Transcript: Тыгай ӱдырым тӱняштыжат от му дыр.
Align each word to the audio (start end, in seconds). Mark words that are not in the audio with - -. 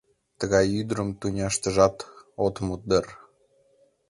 Тыгай 0.39 0.65
ӱдырым 0.79 1.09
тӱняштыжат 1.19 1.95
от 2.45 2.55
му 2.65 2.75
дыр. 2.89 3.05